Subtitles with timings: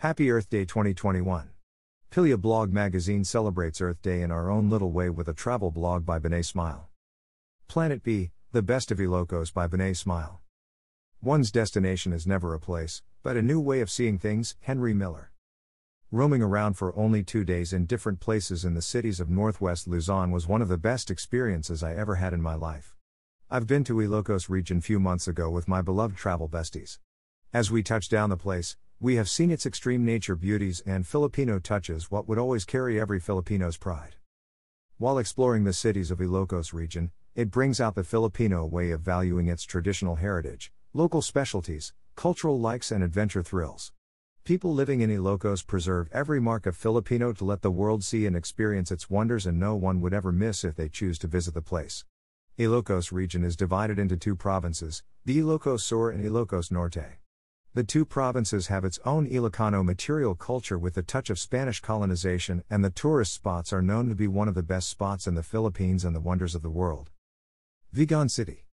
[0.00, 1.50] Happy Earth Day 2021.
[2.10, 6.06] Pilya Blog magazine celebrates Earth Day in our own little way with a travel blog
[6.06, 6.88] by Bene Smile.
[7.68, 10.40] Planet B, The Best of Ilocos by Bene Smile.
[11.20, 15.32] One's destination is never a place, but a new way of seeing things, Henry Miller.
[16.10, 20.30] Roaming around for only two days in different places in the cities of northwest Luzon
[20.30, 22.96] was one of the best experiences I ever had in my life.
[23.50, 26.98] I've been to Ilocos region few months ago with my beloved travel besties.
[27.52, 31.58] As we touched down the place, we have seen its extreme nature beauties and Filipino
[31.58, 34.16] touches, what would always carry every Filipino's pride.
[34.98, 39.46] While exploring the cities of Ilocos region, it brings out the Filipino way of valuing
[39.46, 43.90] its traditional heritage, local specialties, cultural likes, and adventure thrills.
[44.44, 48.36] People living in Ilocos preserve every mark of Filipino to let the world see and
[48.36, 51.62] experience its wonders, and no one would ever miss if they choose to visit the
[51.62, 52.04] place.
[52.58, 57.19] Ilocos region is divided into two provinces, the Ilocos Sur and Ilocos Norte.
[57.72, 62.64] The two provinces have its own Ilocano material culture with a touch of Spanish colonization,
[62.68, 65.42] and the tourist spots are known to be one of the best spots in the
[65.44, 67.10] Philippines and the wonders of the world.
[67.94, 68.66] Vigan City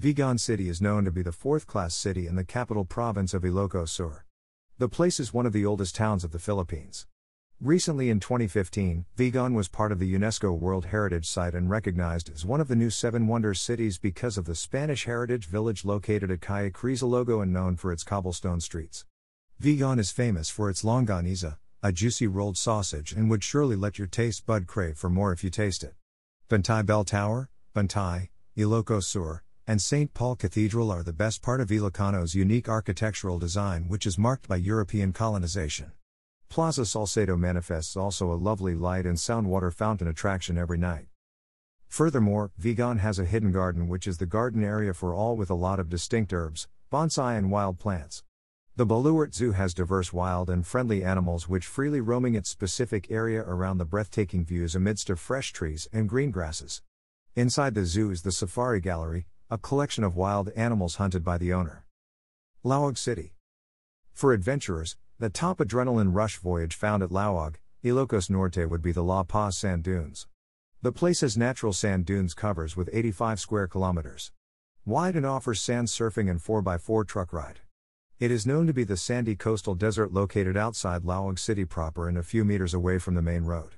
[0.00, 3.42] Vigan City is known to be the fourth class city in the capital province of
[3.42, 4.24] Ilocos Sur.
[4.78, 7.06] The place is one of the oldest towns of the Philippines.
[7.60, 12.44] Recently in 2015, Vigan was part of the UNESCO World Heritage Site and recognized as
[12.44, 16.40] one of the new Seven Wonders cities because of the Spanish heritage village located at
[16.40, 19.06] Calle Crisologo and known for its cobblestone streets.
[19.62, 24.08] Vigan is famous for its longaniza, a juicy rolled sausage and would surely let your
[24.08, 25.94] taste bud crave for more if you taste it.
[26.50, 30.12] Bantay Bell Tower, Bantay, Ilocos Sur, and St.
[30.12, 34.56] Paul Cathedral are the best part of Ilocano's unique architectural design which is marked by
[34.56, 35.92] European colonization.
[36.48, 41.06] Plaza Salcedo manifests also a lovely light and sound water fountain attraction every night.
[41.88, 45.54] Furthermore, Vigan has a hidden garden which is the garden area for all with a
[45.54, 48.22] lot of distinct herbs, bonsai and wild plants.
[48.76, 53.42] The Baluarte Zoo has diverse wild and friendly animals which freely roaming its specific area
[53.42, 56.82] around the breathtaking views amidst of fresh trees and green grasses.
[57.36, 61.52] Inside the zoo is the Safari Gallery, a collection of wild animals hunted by the
[61.52, 61.86] owner.
[62.64, 63.34] Laoag City.
[64.12, 69.04] For adventurers, the top adrenaline rush voyage found at Laoag, Ilocos Norte would be the
[69.04, 70.26] La Paz sand dunes.
[70.82, 74.32] The place has natural sand dunes covers with 85 square kilometers
[74.86, 77.60] wide and offers sand surfing and 4x4 truck ride.
[78.18, 82.18] It is known to be the sandy coastal desert located outside Laoag city proper and
[82.18, 83.76] a few meters away from the main road.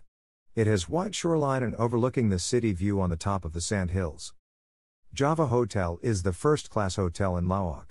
[0.57, 3.93] It has wide shoreline and overlooking the city view on the top of the sand
[3.93, 4.35] hills.
[5.15, 7.91] Java Hotel is the first class hotel in Laoag.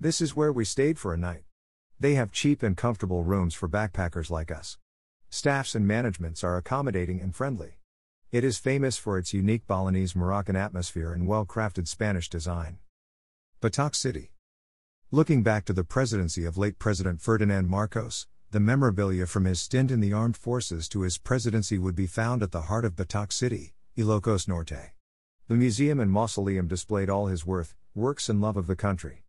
[0.00, 1.42] This is where we stayed for a night.
[1.98, 4.76] They have cheap and comfortable rooms for backpackers like us.
[5.30, 7.78] Staffs and managements are accommodating and friendly.
[8.30, 12.78] It is famous for its unique Balinese Moroccan atmosphere and well crafted Spanish design.
[13.62, 14.32] Batac City.
[15.10, 19.90] Looking back to the presidency of late President Ferdinand Marcos, the memorabilia from his stint
[19.90, 23.32] in the armed forces to his presidency would be found at the heart of Batac
[23.32, 24.92] City, Ilocos Norte.
[25.48, 29.25] The museum and mausoleum displayed all his worth, works, and love of the country.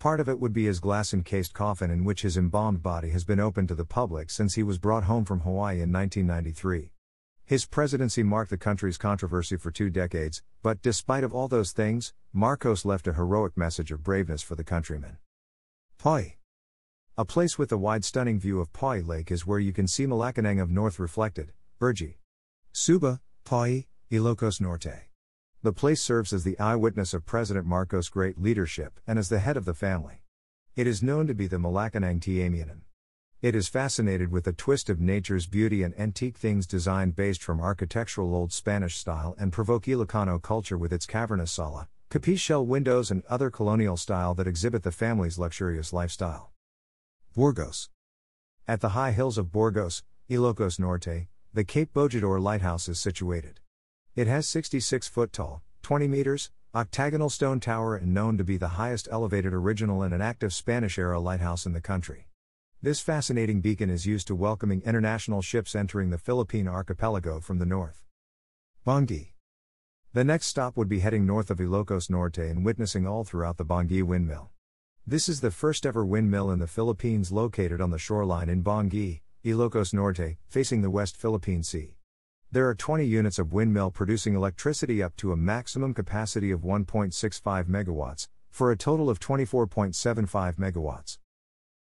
[0.00, 3.22] Part of it would be his glass encased coffin, in which his embalmed body has
[3.22, 6.92] been open to the public since he was brought home from Hawaii in 1993.
[7.44, 12.14] His presidency marked the country's controversy for two decades, but despite of all those things,
[12.32, 15.18] Marcos left a heroic message of braveness for the countrymen.
[16.02, 16.36] Paoay.
[17.18, 20.06] A place with a wide stunning view of Paoay Lake is where you can see
[20.06, 22.14] Malacanang of North reflected, Burji.
[22.72, 25.09] Suba, Paoay, Ilocos Norte.
[25.62, 29.58] The place serves as the eyewitness of President Marcos' great leadership and as the head
[29.58, 30.22] of the family.
[30.74, 32.80] It is known to be the Malacanang Ti Amianan.
[33.42, 37.60] It is fascinated with the twist of nature's beauty and antique things designed based from
[37.60, 43.10] architectural Old Spanish style and provoke Ilocano culture with its cavernous sala, capiz shell windows,
[43.10, 46.52] and other colonial style that exhibit the family's luxurious lifestyle.
[47.36, 47.90] Burgos.
[48.66, 53.59] At the high hills of Burgos, Ilocos Norte, the Cape Bojeador Lighthouse is situated.
[54.20, 58.76] It has 66 foot tall, 20 meters, octagonal stone tower and known to be the
[58.76, 62.28] highest elevated original and an active Spanish era lighthouse in the country.
[62.82, 67.64] This fascinating beacon is used to welcoming international ships entering the Philippine archipelago from the
[67.64, 68.04] north.
[68.86, 69.32] Bangui.
[70.12, 73.64] The next stop would be heading north of Ilocos Norte and witnessing all throughout the
[73.64, 74.50] Bangui windmill.
[75.06, 79.22] This is the first ever windmill in the Philippines located on the shoreline in Bangui,
[79.46, 81.96] Ilocos Norte, facing the West Philippine Sea.
[82.52, 87.66] There are 20 units of windmill producing electricity up to a maximum capacity of 1.65
[87.66, 91.18] megawatts, for a total of 24.75 megawatts.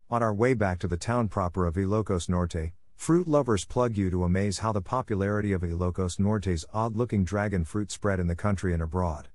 [0.09, 4.09] On our way back to the town proper of Ilocos Norte, fruit lovers plug you
[4.11, 8.37] to amaze how the popularity of Ilocos Norte's odd looking dragon fruit spread in the
[8.37, 9.31] country and abroad.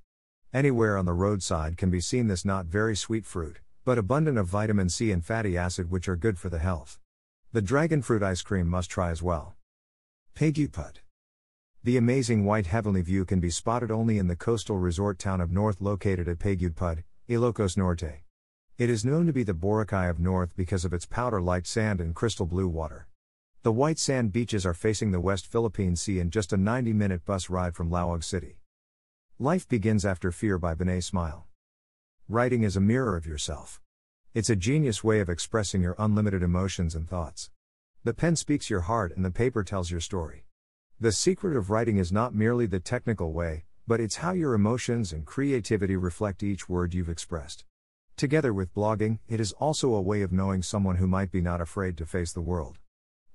[0.53, 4.47] Anywhere on the roadside can be seen this not very sweet fruit, but abundant of
[4.47, 7.01] vitamin C and fatty acid which are good for the health.
[7.51, 9.57] The dragon fruit ice cream must try as well.
[10.33, 10.99] Pagudpud.
[11.87, 15.53] The amazing white heavenly view can be spotted only in the coastal resort town of
[15.53, 18.23] North located at Pagudpud, Ilocos Norte.
[18.77, 22.01] It is known to be the Boracay of North because of its powder like sand
[22.01, 23.07] and crystal blue water.
[23.63, 27.23] The white sand beaches are facing the West Philippine Sea and just a 90 minute
[27.23, 28.57] bus ride from Laoag City.
[29.39, 31.47] Life Begins After Fear by Bene Smile.
[32.27, 33.79] Writing is a mirror of yourself.
[34.33, 37.49] It's a genius way of expressing your unlimited emotions and thoughts.
[38.03, 40.46] The pen speaks your heart and the paper tells your story.
[40.99, 45.13] The secret of writing is not merely the technical way, but it's how your emotions
[45.13, 47.65] and creativity reflect each word you've expressed.
[48.15, 51.61] Together with blogging, it is also a way of knowing someone who might be not
[51.61, 52.79] afraid to face the world.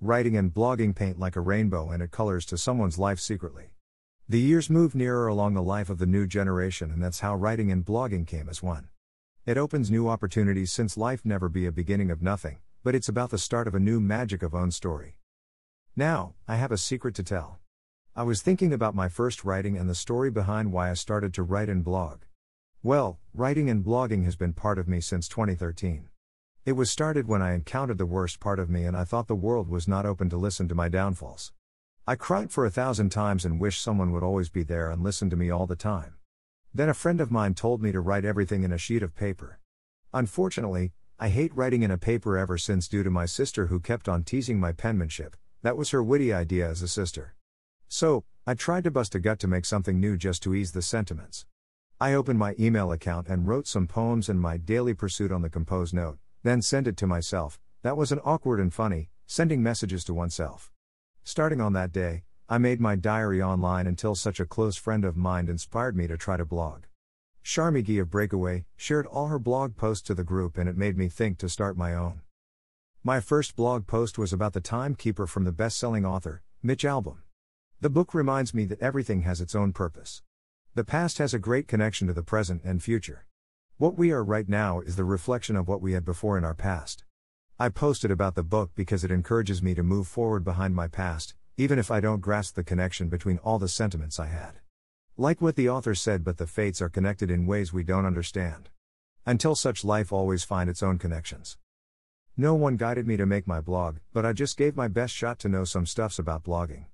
[0.01, 3.75] Writing and blogging paint like a rainbow and it colors to someone's life secretly.
[4.29, 7.71] The years move nearer along the life of the new generation, and that's how writing
[7.71, 8.89] and blogging came as one.
[9.47, 13.31] It opens new opportunities since life never be a beginning of nothing, but it's about
[13.31, 15.15] the start of a new magic of own story.
[15.97, 17.59] Now, I have a secret to tell.
[18.17, 21.43] I was thinking about my first writing and the story behind why I started to
[21.43, 22.23] write and blog.
[22.83, 26.09] Well, writing and blogging has been part of me since 2013.
[26.65, 29.35] It was started when I encountered the worst part of me and I thought the
[29.35, 31.53] world was not open to listen to my downfalls.
[32.07, 35.29] I cried for a thousand times and wished someone would always be there and listen
[35.29, 36.15] to me all the time.
[36.73, 39.59] Then a friend of mine told me to write everything in a sheet of paper.
[40.15, 44.09] Unfortunately, I hate writing in a paper ever since due to my sister who kept
[44.09, 47.35] on teasing my penmanship, that was her witty idea as a sister.
[47.89, 50.83] So, I tried to bust a gut to make something new just to ease the
[50.83, 51.47] sentiments.
[52.01, 55.49] I opened my email account and wrote some poems and my daily pursuit on the
[55.49, 57.61] compose note, then sent it to myself.
[57.83, 60.73] That was an awkward and funny, sending messages to oneself.
[61.23, 65.17] Starting on that day, I made my diary online until such a close friend of
[65.17, 66.85] mine inspired me to try to blog.
[67.45, 71.09] Sharmigi of Breakaway shared all her blog posts to the group and it made me
[71.09, 72.23] think to start my own.
[73.05, 77.23] My first blog post was about the timekeeper from the best-selling author, Mitch Albom.
[77.81, 80.23] The book reminds me that everything has its own purpose.
[80.77, 83.27] The past has a great connection to the present and future.
[83.77, 86.55] What we are right now is the reflection of what we had before in our
[86.55, 87.03] past.
[87.59, 91.35] I posted about the book because it encourages me to move forward behind my past,
[91.57, 94.61] even if I don't grasp the connection between all the sentiments I had.
[95.17, 98.71] Like what the author said, but the fates are connected in ways we don't understand.
[99.27, 101.59] Until such life always find its own connections.
[102.37, 105.39] No one guided me to make my blog, but I just gave my best shot
[105.41, 106.87] to know some stuffs about blogging.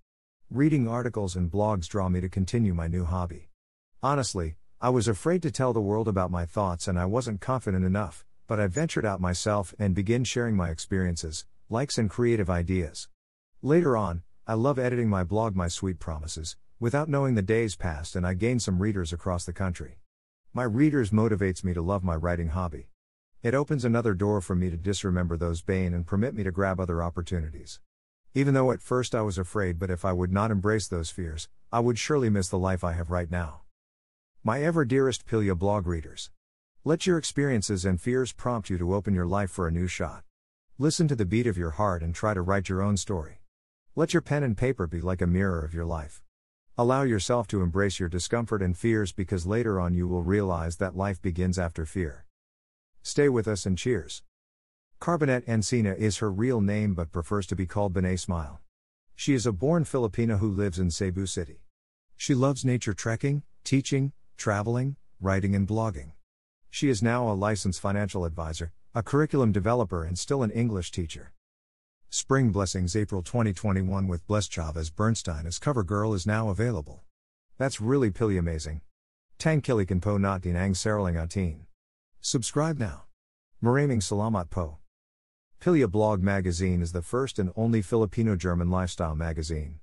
[0.50, 3.49] Reading articles and blogs draw me to continue my new hobby.
[4.02, 7.85] Honestly, I was afraid to tell the world about my thoughts and I wasn't confident
[7.85, 13.08] enough, but I ventured out myself and began sharing my experiences, likes, and creative ideas.
[13.62, 18.17] Later on, I love editing my blog My Sweet Promises, without knowing the days passed
[18.17, 20.00] and I gained some readers across the country.
[20.52, 22.88] My readers motivates me to love my writing hobby.
[23.40, 26.81] It opens another door for me to disremember those bane and permit me to grab
[26.81, 27.79] other opportunities.
[28.35, 31.49] Even though at first I was afraid, but if I would not embrace those fears,
[31.70, 33.61] I would surely miss the life I have right now.
[34.43, 36.32] My ever dearest Pilya blog readers.
[36.82, 40.25] Let your experiences and fears prompt you to open your life for a new shot.
[40.76, 43.43] Listen to the beat of your heart and try to write your own story.
[43.94, 46.23] Let your pen and paper be like a mirror of your life.
[46.76, 50.96] Allow yourself to embrace your discomfort and fears because later on you will realize that
[50.96, 52.25] life begins after fear.
[53.02, 54.22] Stay with us and cheers.
[55.00, 58.60] Carbonet Encina is her real name but prefers to be called Bene Smile.
[59.14, 61.62] She is a born Filipina who lives in Cebu City.
[62.16, 66.12] She loves nature trekking, teaching, traveling, writing, and blogging.
[66.70, 71.32] She is now a licensed financial advisor, a curriculum developer, and still an English teacher.
[72.11, 77.02] Spring Blessings April 2021 with Bless Chavez Bernstein as cover girl is now available.
[77.58, 78.80] That's really pilly amazing.
[79.38, 81.67] Tangkilikan po natin ang saraling atin.
[82.20, 83.04] Subscribe now.
[83.62, 84.78] Maraming salamat po.
[85.60, 89.80] Pilya Blog Magazine is the first and only Filipino German lifestyle magazine.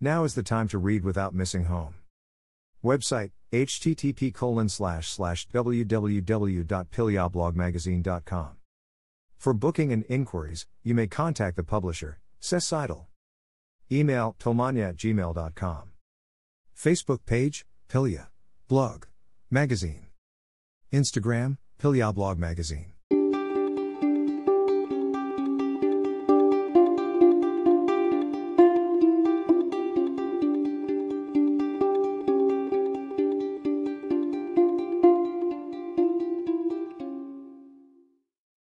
[0.00, 1.94] Now is the time to read without missing home.
[2.82, 5.46] Website http colon slash slash.
[9.38, 13.08] For booking and inquiries, you may contact the publisher, Seidel.
[13.90, 15.92] Email pilmania at gmail.com.
[16.76, 18.26] Facebook page, Pilya.
[18.68, 19.06] Blog.
[19.50, 20.07] Magazine.
[20.92, 22.97] Instagram, Pilya Blog Magazine.